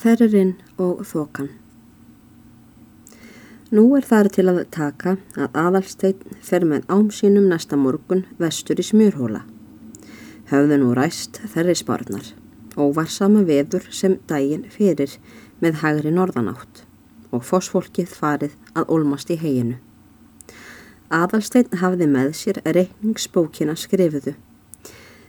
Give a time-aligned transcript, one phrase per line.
[0.00, 1.50] Þerririnn og þokan
[3.68, 8.80] Nú er þar til að taka að aðalsteinn fer með ám sínum næsta morgun vestur
[8.80, 9.42] í smjörhóla.
[10.48, 12.30] Höfðu nú ræst þerri spárnar
[12.80, 15.18] og var sama veður sem dægin fyrir
[15.60, 16.80] með hægri norðanátt
[17.28, 19.76] og fósfólkið farið að olmast í heginu.
[21.12, 24.32] Aðalsteinn hafði með sér reikningsbókina skrifuðu.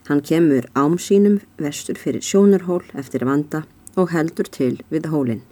[0.07, 3.65] Hann kemur ám sínum vestur fyrir sjónarhól eftir vanda
[3.95, 5.43] og heldur til við hólinn.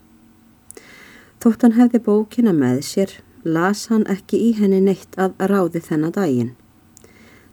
[1.39, 3.11] Þótt hann hefði bókina með sér,
[3.43, 6.55] las hann ekki í henni neitt að ráði þennan daginn.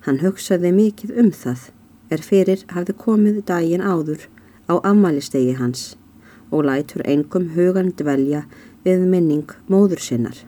[0.06, 1.68] Hann hugsaði mikið um það,
[2.10, 4.26] er fyrir hafði komið daginn áður
[4.70, 5.94] á ammælistegi hans
[6.50, 8.44] og lætur engum hugan dvelja
[8.84, 10.38] við minning móður sinnar,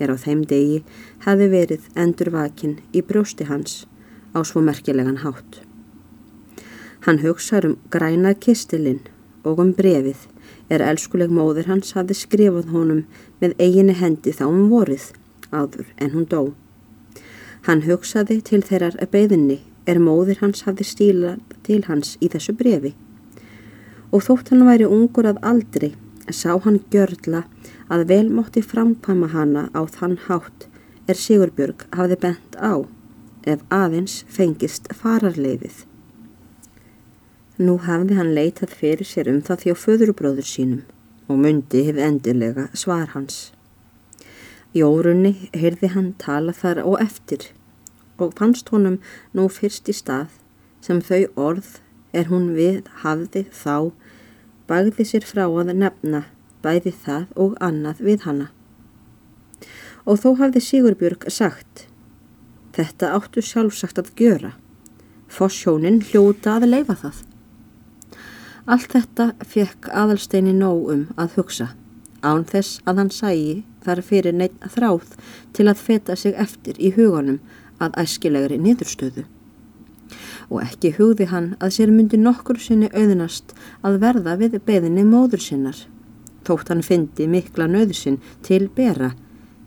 [0.00, 0.82] er á þeim degi
[1.24, 3.84] hefði verið endurvakin í brjósti hans
[4.36, 5.62] á svo merkilegan hátt.
[7.04, 9.04] Hann hugsaður um græna kistilinn
[9.46, 10.26] og um brefið
[10.72, 13.04] er elskuleg móður hans hafði skrifað honum
[13.40, 15.08] með eiginu hendi þá um vorið
[15.52, 16.42] áður en hún dó.
[17.66, 22.94] Hann hugsaði til þeirrar beðinni er móður hans hafði stílað til hans í þessu brefi
[24.14, 25.94] og þótt hann væri ungur að aldri
[26.30, 27.44] sá hann gjörla
[27.92, 30.66] að vel mótti framkvæma hana á þann hátt
[31.06, 32.82] er Sigurbjörg hafði bent á
[33.46, 35.85] ef aðeins fengist fararleifið.
[37.56, 40.82] Nú hafði hann leitað fyrir sér um það þjá föðurubróður sínum
[41.32, 43.36] og myndi hefði endilega svar hans.
[44.76, 47.46] Jórunni heyrði hann tala þar og eftir
[48.20, 48.98] og fannst honum
[49.32, 50.34] nú fyrst í stað
[50.84, 51.70] sem þau orð
[52.12, 53.88] er hún við hafði þá
[54.68, 56.26] bagði sér frá að nefna
[56.60, 58.50] bæði það og annað við hanna.
[60.04, 61.86] Og þó hafði Sigurbjörg sagt,
[62.76, 64.52] þetta áttu sjálfsagt að gjöra,
[65.32, 67.24] fossjónin hljóta að leifa það.
[68.66, 71.68] Allt þetta fekk aðalsteini nóg um að hugsa,
[72.26, 73.52] án þess að hann sægi
[73.86, 75.12] þar fyrir neitt þráð
[75.54, 77.36] til að feta sig eftir í hugunum
[77.78, 79.22] að æskilegri niðurstöðu.
[80.50, 83.54] Og ekki hugði hann að sér myndi nokkur sinni auðnast
[83.86, 85.78] að verða við beðinni móður sinnar,
[86.42, 89.12] þótt hann fyndi mikla nöðusinn til bera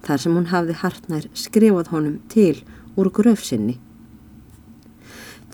[0.04, 2.58] þar sem hún hafði hartnær skrifað honum til
[3.00, 3.80] úr gröfsinni.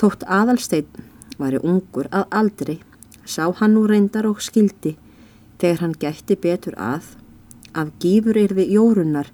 [0.02, 0.90] Þótt aðalstein
[1.38, 2.78] var í ungur að aldrei
[3.26, 4.96] sá hann nú reyndar og skildi
[5.60, 7.16] þegar hann gætti betur að
[7.76, 9.32] að gífur yrði jórunnar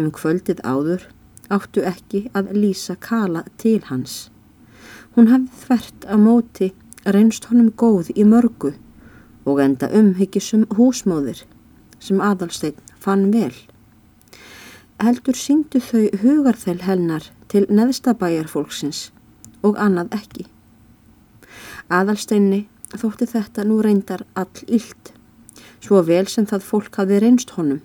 [0.00, 1.08] um kvöldið áður
[1.52, 4.30] áttu ekki að lýsa kala til hans.
[5.14, 6.70] Hún hafði þvert að móti
[7.04, 8.72] reynst honum góð í mörgu
[9.44, 11.44] og enda umhyggisum húsmóðir
[12.00, 13.52] sem aðalsteinn fann vel.
[15.02, 19.10] Heldur syngdu þau hugarþel hennar til neðstabæjarfólksins
[19.62, 20.46] og annað ekki.
[21.92, 25.12] Aðalsteinni þótti þetta nú reyndar all illt,
[25.80, 27.80] svo vel sem það fólk hafi reynst honum,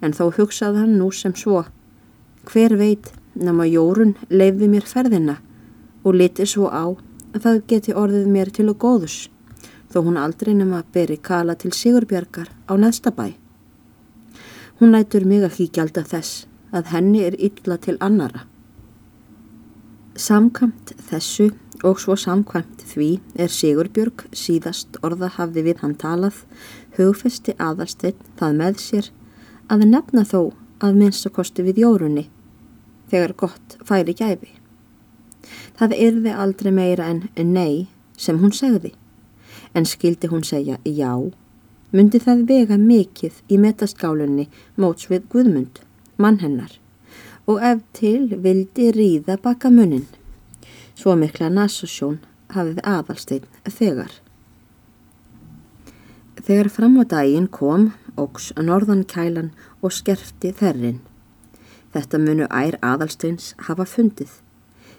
[0.00, 1.64] en þó hugsaði hann nú sem svo,
[2.48, 5.38] hver veit nema Jórun leiði mér ferðina
[6.02, 6.84] og liti svo á
[7.32, 9.18] að það geti orðið mér til og góðus,
[9.92, 13.32] þó hún aldrei nema beri kala til Sigurbjörgar á næsta bæ.
[14.80, 18.46] Hún nætur mig ekki gælda þess að henni er illa til annara.
[20.12, 21.46] Samkamt þessu
[21.88, 23.06] og svo samkvæmt því
[23.40, 26.42] er Sigurbjörg síðast orða hafði við hann talað,
[26.98, 29.08] hugfesti aðalsteinn það með sér
[29.72, 30.52] að nefna þó
[30.84, 32.26] að minnstakosti við jórunni
[33.08, 34.52] þegar gott færi gæfi.
[35.80, 37.24] Það yrði aldrei meira en
[37.56, 37.88] nei
[38.20, 38.92] sem hún segði,
[39.72, 41.16] en skildi hún segja já,
[41.88, 45.80] myndi það vega mikið í metaskálunni móts við Guðmund,
[46.20, 46.76] mann hennar,
[47.46, 50.06] og ef til vildi ríða baka munnin.
[50.94, 52.20] Svo mikla nasosjón
[52.54, 54.12] hafið aðalstein þegar.
[56.42, 61.00] Þegar fram á daginn kom, ógs að norðan kælan og skerfti þerrin.
[61.92, 64.30] Þetta munu ær aðalsteins hafa fundið,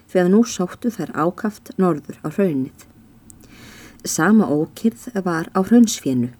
[0.06, 2.86] fyrir að nú sóttu þær ákaft norður á raunnið.
[4.04, 6.32] Sama ókýrð var á raunsfénu.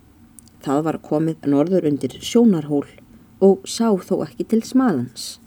[0.65, 2.87] Það var komið norður undir sjónarhól
[3.45, 5.44] og sá þó ekki til smalans.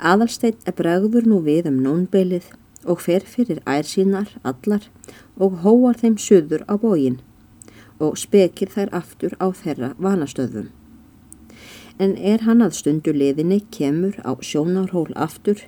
[0.00, 2.46] Aðalstein bregður nú við um nónbelið
[2.88, 4.86] og fer fyrir ær sínar allar
[5.36, 7.18] og hóar þeim suður á bógin
[8.00, 10.70] og spekir þær aftur á þeirra vanastöðum.
[12.00, 15.66] En er hann að stundu liðinni kemur á sjónarhól aftur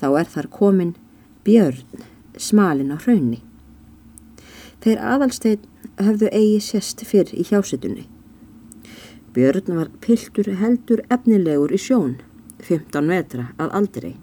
[0.00, 0.94] þá er þar komin
[1.44, 2.04] björn
[2.36, 3.40] smalin á hraunni.
[4.84, 5.64] Þeir aðalstein
[6.00, 8.04] höfðu eigi sest fyrr í hjásetunni.
[9.32, 12.18] Björn var piltur heldur efnilegur í sjón,
[12.66, 14.14] 15 metra að aldrei.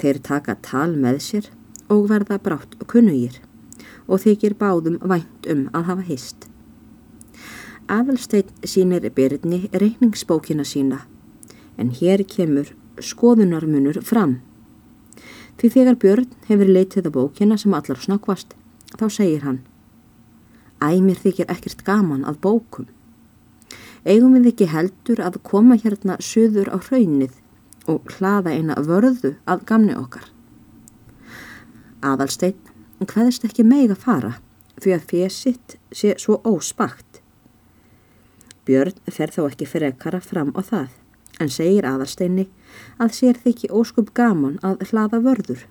[0.00, 1.50] Þeir taka tal með sér
[1.92, 3.40] og verða brátt kunnugir
[4.06, 6.48] og þykir báðum vænt um að hafa hist.
[7.90, 11.04] Aðalsteinn sínir byrni reikningsbókina sína
[11.76, 14.40] en hér kemur skoðunarmunur fram.
[15.56, 18.56] Því þegar Björn hefur leitið á bókina sem allar snakkvast
[18.96, 19.62] þá segir hann
[20.82, 22.88] Æmir þykir ekkert gaman að bókum.
[24.06, 27.40] Eigum við ekki heldur að koma hérna söður á hraunið
[27.90, 30.28] og hlaða eina vörðu að gamni okkar.
[32.06, 32.60] Aðalsteinn
[33.02, 34.32] hvaðist ekki meig að fara
[34.78, 37.22] því að fésitt sé svo óspakt.
[38.66, 40.94] Björn fer þó ekki fyrir ekkara fram á það
[41.42, 42.46] en segir aðalsteinni
[43.02, 45.66] að sér þykki óskup gaman að hlaða vörður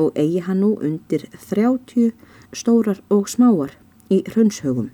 [0.00, 2.12] og eigi hann nú undir þrjátjú
[2.54, 3.74] stórar og smáar
[4.10, 4.90] í hraunshaugum.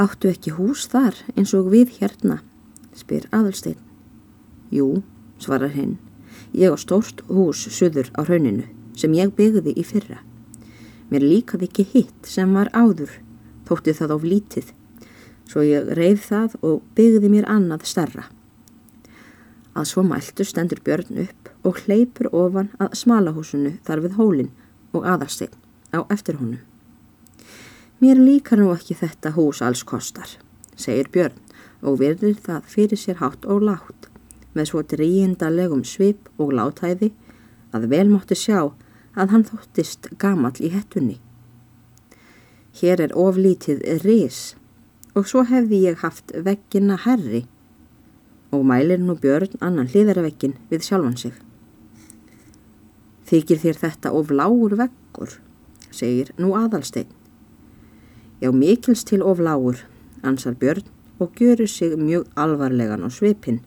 [0.00, 2.38] Áttu ekki hús þar eins og við hérna,
[2.96, 3.76] spyr aðalstein.
[4.72, 5.02] Jú,
[5.36, 5.98] svarar hinn,
[6.56, 8.64] ég á stórst hús suður á hrauninu
[8.96, 10.22] sem ég byggði í fyrra.
[11.12, 13.12] Mér líkaði ekki hitt sem var áður,
[13.68, 14.72] þótti það á lítið,
[15.50, 18.24] svo ég reyð það og byggði mér annað starra.
[19.76, 24.52] Að svo mæltu stendur Björn upp og hleypur ofan að smalahúsinu þar við hólinn
[24.96, 25.52] og aðarstein
[25.92, 26.69] á eftir honum.
[28.00, 30.30] Mér líkar nú ekki þetta hús alls kostar,
[30.72, 31.34] segir Björn
[31.84, 34.08] og verður það fyrir sér hátt og látt
[34.56, 37.10] með svo dríindalegum svip og látæði
[37.76, 38.70] að vel mátti sjá
[39.20, 41.18] að hann þóttist gamall í hettunni.
[42.80, 44.40] Hér er oflítið ris
[45.12, 47.44] og svo hefði ég haft veggina herri
[48.48, 51.36] og mælir nú Björn annan hliðarvegin við sjálfan sig.
[53.28, 55.36] Þykir þér þetta of lágur veggur,
[55.92, 57.19] segir nú aðalstein.
[58.40, 59.76] Já, mikils til of lágur,
[60.22, 60.86] ansar Björn
[61.18, 63.60] og görur sig mjög alvarlegan á svipin.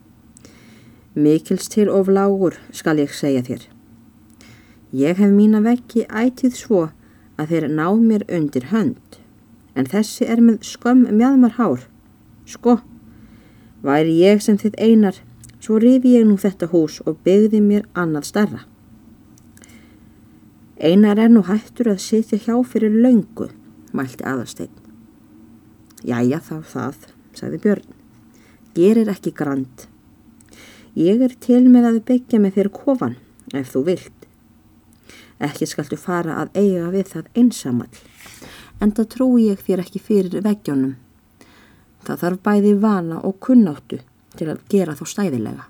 [1.16, 3.62] Mikils til of lágur, skal ég segja þér.
[4.94, 6.90] Ég hef mína vekki ætið svo
[7.38, 9.22] að þeir ná mér undir hönd,
[9.75, 11.86] en þessi er með skömm mjöðmar hár.
[12.46, 12.80] Sko,
[13.84, 15.22] væri ég sem þitt einar,
[15.62, 18.66] svo rifi ég nú þetta hús og byggði mér annað starra.
[20.81, 23.54] Einar er nú hættur að sitja hjá fyrir laungu
[23.94, 24.74] mælti aðarsteinn.
[26.04, 27.06] Jæja þá það,
[27.38, 27.94] sagði Björn.
[28.75, 29.86] Gerir ekki grand.
[30.98, 33.16] Ég er til með að byggja með þér kofan,
[33.54, 34.28] ef þú vilt.
[35.44, 37.95] Ekki skaltu fara að eiga við það einsamall,
[38.81, 40.98] en það trúi ég þér ekki fyrir veggjónum.
[42.04, 44.01] Það þarf bæði vana og kunnáttu
[44.38, 45.66] til að gera þá stæðilega.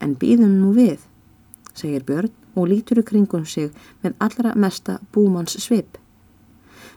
[0.00, 1.00] En býðum nú við,
[1.74, 3.72] segir Björn og lítur í kringum sig
[4.02, 5.98] með allra mesta búmanns svip.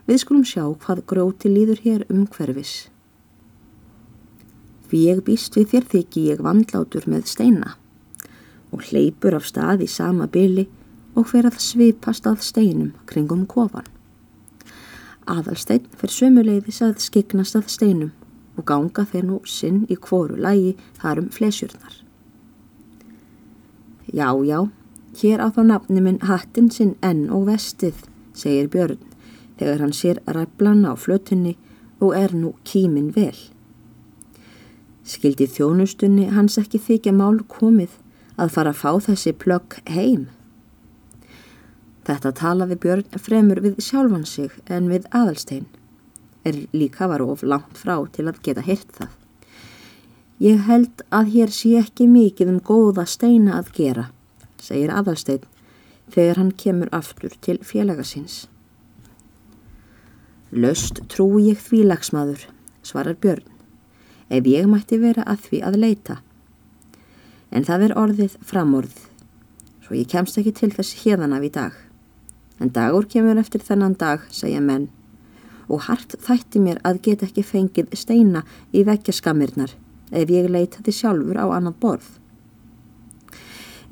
[0.09, 2.87] Við skulum sjá hvað gróti líður hér um hverfis.
[4.89, 7.75] Ég býst við þér þykki ég vandlátur með steina
[8.73, 10.63] og hleypur af stað í sama byli
[11.13, 13.85] og fer að svipast að steinum kringum kofan.
[15.29, 18.09] Aðalstein fer sömuleiðis að skiknast að steinum
[18.57, 21.99] og ganga þeir nú sinn í kvoru lægi þar um flesjurnar.
[24.09, 24.65] Já, já,
[25.21, 28.01] hér á þá nafni minn hattin sinn enn og vestið,
[28.33, 29.08] segir Björn
[29.59, 31.57] þegar hann sér ræflana á flötunni
[31.99, 33.35] og er nú kímin vel.
[35.03, 37.97] Skildi þjónustunni hans ekki þykja mál komið
[38.39, 40.27] að fara að fá þessi plögg heim.
[42.07, 45.67] Þetta talaði Björn fremur við sjálfan sig en við aðalstein,
[46.47, 49.11] er líka var of langt frá til að geta hirt það.
[50.39, 54.05] Ég held að hér sé ekki mikið um góða steina að gera,
[54.57, 55.43] segir aðalstein
[56.09, 58.47] þegar hann kemur aftur til félagasins.
[60.49, 62.47] Löst trúi ég því lagsmaður,
[62.81, 63.45] svarar Björn,
[64.33, 66.15] ef ég mætti vera að því að leita.
[67.53, 68.95] En það er orðið framorð,
[69.85, 71.77] svo ég kemst ekki til þess hérðanaf í dag.
[72.57, 74.89] En dagur kemur eftir þennan dag, segja menn,
[75.69, 78.41] og hart þætti mér að geta ekki fengið steina
[78.73, 79.77] í vekkjaskamirnar
[80.09, 82.09] ef ég leitaði sjálfur á annan borð.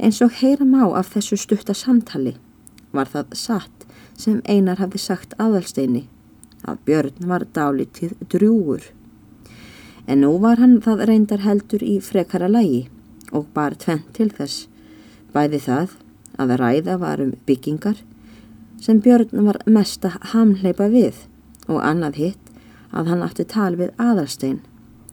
[0.02, 2.34] Eins og heyra má af þessu stutta samtali
[2.90, 6.08] var það satt sem einar hafði sagt aðalsteini
[6.68, 8.84] að Björn var dálítið drjúur.
[10.08, 12.88] En nú var hann það reyndar heldur í frekara lægi
[13.32, 14.68] og bar tvent til þess.
[15.34, 15.96] Bæði það
[16.40, 18.04] að ræða var um byggingar
[18.82, 21.26] sem Björn var mesta hamleipa við
[21.68, 22.52] og annað hitt
[22.92, 24.60] að hann átti tal við aðarstein.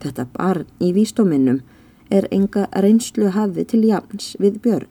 [0.02, 1.62] Þetta barn í výstóminnum
[2.10, 4.90] er enga reynslu hafi til jafns við Björn.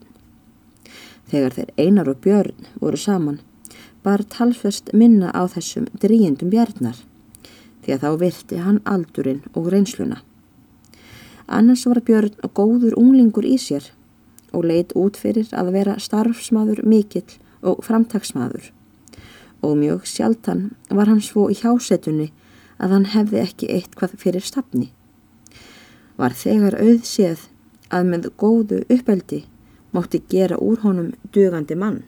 [1.29, 3.39] Þegar þeir einar og Björn voru saman
[4.03, 6.99] bar talfest minna á þessum dríindum bjarnar
[7.83, 10.21] því að þá virti hann aldurinn og reynsluna.
[11.47, 13.89] Annars var Björn góður unglingur í sér
[14.53, 17.27] og leitt út fyrir að vera starfsmaður mikill
[17.61, 18.71] og framtagsmaður
[19.63, 22.29] og mjög sjaldan var hann svo í hjásetunni
[22.83, 24.89] að hann hefði ekki eitthvað fyrir stafni.
[26.19, 27.47] Var þegar auðséð
[27.93, 29.43] að með góðu uppeldi
[29.93, 32.01] mótti gera úr honum dugandi mann.